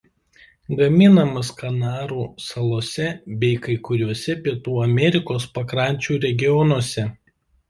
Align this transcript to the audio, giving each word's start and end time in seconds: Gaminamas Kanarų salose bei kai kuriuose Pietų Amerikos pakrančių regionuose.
Gaminamas 0.77 1.51
Kanarų 1.59 2.23
salose 2.45 3.05
bei 3.43 3.59
kai 3.67 3.77
kuriuose 3.89 4.37
Pietų 4.49 4.79
Amerikos 4.87 5.47
pakrančių 5.61 6.19
regionuose. 6.27 7.07